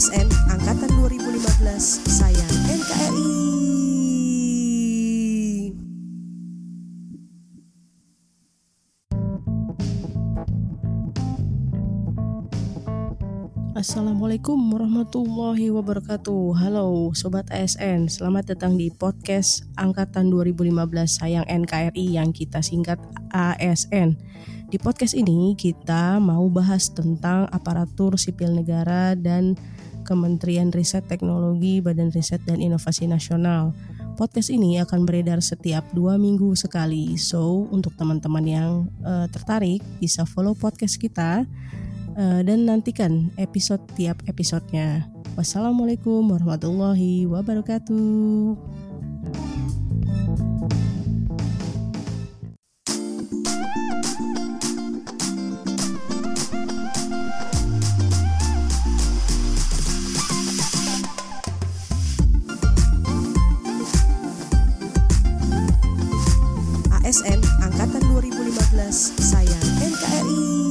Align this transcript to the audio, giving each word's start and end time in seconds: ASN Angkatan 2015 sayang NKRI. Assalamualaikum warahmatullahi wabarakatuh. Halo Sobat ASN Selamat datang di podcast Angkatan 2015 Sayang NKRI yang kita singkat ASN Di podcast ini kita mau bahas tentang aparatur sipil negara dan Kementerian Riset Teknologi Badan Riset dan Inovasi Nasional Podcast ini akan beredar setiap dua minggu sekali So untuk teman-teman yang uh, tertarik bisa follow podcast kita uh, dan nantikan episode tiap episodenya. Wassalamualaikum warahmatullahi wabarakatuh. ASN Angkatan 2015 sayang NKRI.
ASN 0.00 0.32
Angkatan 0.48 0.88
2015 0.96 1.60
sayang 2.08 2.54
NKRI. 2.72 3.28
Assalamualaikum 13.76 14.56
warahmatullahi 14.72 15.68
wabarakatuh. 15.68 16.56
Halo 16.56 17.12
Sobat 17.12 17.52
ASN 17.52 18.08
Selamat 18.08 18.56
datang 18.56 18.80
di 18.80 18.88
podcast 18.88 19.68
Angkatan 19.76 20.32
2015 20.32 20.80
Sayang 21.12 21.44
NKRI 21.44 22.16
yang 22.16 22.32
kita 22.32 22.64
singkat 22.64 22.96
ASN 23.36 24.16
Di 24.72 24.80
podcast 24.80 25.12
ini 25.12 25.52
kita 25.60 26.16
mau 26.24 26.48
bahas 26.48 26.88
tentang 26.88 27.52
aparatur 27.52 28.16
sipil 28.16 28.56
negara 28.56 29.12
dan 29.12 29.60
Kementerian 30.10 30.74
Riset 30.74 31.06
Teknologi 31.06 31.78
Badan 31.78 32.10
Riset 32.10 32.42
dan 32.42 32.58
Inovasi 32.58 33.06
Nasional 33.06 33.70
Podcast 34.18 34.50
ini 34.52 34.76
akan 34.82 35.08
beredar 35.08 35.40
setiap 35.40 35.86
dua 35.96 36.20
minggu 36.20 36.52
sekali 36.52 37.16
So 37.16 37.64
untuk 37.70 37.96
teman-teman 37.96 38.44
yang 38.44 38.70
uh, 39.00 39.24
tertarik 39.30 39.80
bisa 39.96 40.28
follow 40.28 40.52
podcast 40.52 41.00
kita 41.00 41.48
uh, 42.20 42.40
dan 42.44 42.68
nantikan 42.68 43.32
episode 43.40 43.80
tiap 43.96 44.20
episodenya. 44.28 45.08
Wassalamualaikum 45.40 46.36
warahmatullahi 46.36 47.24
wabarakatuh. 47.30 49.49
ASN 67.10 67.42
Angkatan 67.66 68.06
2015 68.22 69.18
sayang 69.18 69.66
NKRI. 69.82 70.69